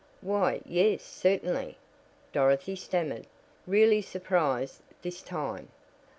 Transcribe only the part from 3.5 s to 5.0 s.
really surprised